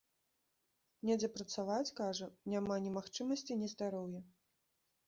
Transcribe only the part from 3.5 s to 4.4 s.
ні здароўя.